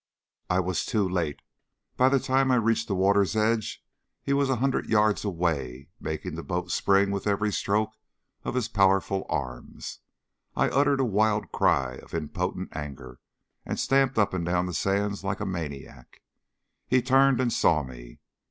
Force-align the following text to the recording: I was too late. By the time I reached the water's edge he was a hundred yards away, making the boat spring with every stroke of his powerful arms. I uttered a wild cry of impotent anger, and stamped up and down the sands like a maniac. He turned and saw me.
I 0.49 0.59
was 0.61 0.83
too 0.83 1.07
late. 1.07 1.41
By 1.95 2.09
the 2.09 2.19
time 2.19 2.49
I 2.49 2.55
reached 2.55 2.87
the 2.87 2.95
water's 2.95 3.35
edge 3.35 3.85
he 4.23 4.33
was 4.33 4.49
a 4.49 4.55
hundred 4.55 4.89
yards 4.89 5.23
away, 5.23 5.89
making 5.99 6.33
the 6.33 6.41
boat 6.43 6.71
spring 6.71 7.11
with 7.11 7.27
every 7.27 7.53
stroke 7.53 7.91
of 8.43 8.55
his 8.55 8.67
powerful 8.67 9.27
arms. 9.29 9.99
I 10.55 10.69
uttered 10.69 11.01
a 11.01 11.05
wild 11.05 11.51
cry 11.51 11.97
of 12.01 12.15
impotent 12.15 12.75
anger, 12.75 13.19
and 13.63 13.79
stamped 13.79 14.17
up 14.17 14.33
and 14.33 14.43
down 14.43 14.65
the 14.65 14.73
sands 14.73 15.23
like 15.23 15.39
a 15.39 15.45
maniac. 15.45 16.23
He 16.87 17.03
turned 17.03 17.39
and 17.39 17.53
saw 17.53 17.83
me. 17.83 18.21